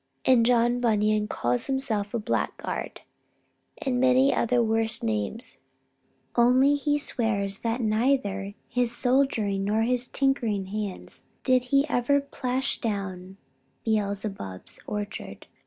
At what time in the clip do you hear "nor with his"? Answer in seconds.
9.65-10.07